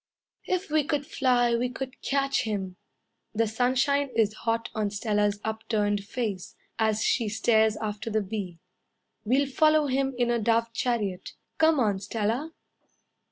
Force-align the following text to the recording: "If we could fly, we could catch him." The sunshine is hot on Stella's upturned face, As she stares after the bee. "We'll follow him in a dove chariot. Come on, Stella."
"If 0.47 0.71
we 0.71 0.83
could 0.83 1.05
fly, 1.05 1.55
we 1.55 1.69
could 1.69 2.01
catch 2.01 2.41
him." 2.41 2.75
The 3.35 3.45
sunshine 3.45 4.09
is 4.15 4.33
hot 4.33 4.71
on 4.73 4.89
Stella's 4.89 5.39
upturned 5.43 6.05
face, 6.05 6.55
As 6.79 7.03
she 7.05 7.29
stares 7.29 7.77
after 7.77 8.09
the 8.09 8.23
bee. 8.23 8.57
"We'll 9.25 9.45
follow 9.47 9.85
him 9.85 10.15
in 10.17 10.31
a 10.31 10.39
dove 10.39 10.73
chariot. 10.73 11.33
Come 11.59 11.79
on, 11.79 11.99
Stella." 11.99 12.51